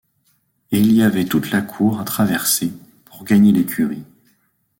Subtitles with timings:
[0.71, 2.71] Et il y avait toute la cour à traverser,
[3.05, 4.01] pour gagner l’écurie.